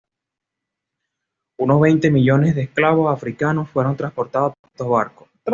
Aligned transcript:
Unos 1.59 1.79
veinte 1.79 2.09
millones 2.09 2.55
de 2.55 2.63
esclavos 2.63 3.13
africanos 3.13 3.69
fueron 3.69 3.95
transportados 3.95 4.53
por 4.59 4.71
estos 4.71 4.89
barcos. 4.89 5.29